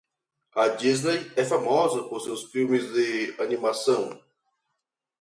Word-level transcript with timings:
A 0.55 0.67
Disney 0.77 1.31
é 1.35 1.45
famosa 1.45 2.01
por 2.09 2.19
seus 2.21 2.45
filmes 2.51 2.91
de 2.91 3.35
animação. 3.39 4.19